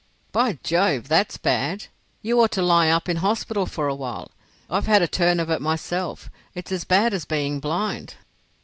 "By 0.31 0.57
Jove! 0.63 1.09
that's 1.09 1.37
bad. 1.37 1.85
You 2.23 2.41
ought 2.41 2.49
to 2.53 2.63
lie 2.63 2.89
up 2.89 3.07
in 3.07 3.17
hospital 3.17 3.67
for 3.67 3.87
a 3.87 3.93
while. 3.93 4.31
I've 4.67 4.87
had 4.87 5.03
a 5.03 5.07
turn 5.07 5.39
of 5.39 5.51
it 5.51 5.61
myself. 5.61 6.27
It's 6.55 6.71
as 6.71 6.85
bad 6.85 7.13
as 7.13 7.25
being 7.25 7.59
blind." 7.59 8.15